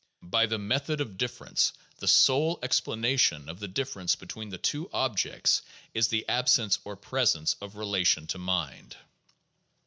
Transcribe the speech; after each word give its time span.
By 0.23 0.47
the 0.47 0.57
"method 0.57 0.99
of 0.99 1.15
differ 1.15 1.45
ence" 1.45 1.73
the 1.99 2.07
sole 2.07 2.57
explanation 2.63 3.47
of 3.47 3.59
the 3.59 3.67
difference 3.67 4.15
between 4.15 4.49
the 4.49 4.57
two 4.57 4.89
objects 4.91 5.61
is 5.93 6.07
the 6.07 6.27
absence 6.27 6.79
or 6.83 6.95
presence 6.95 7.55
of 7.61 7.75
relation 7.75 8.25
to 8.25 8.39
mind. 8.39 8.95